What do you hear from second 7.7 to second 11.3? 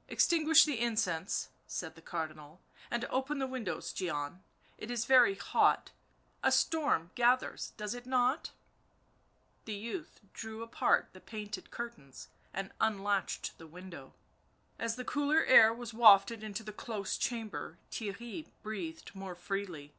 does it not V' The youth drew apart the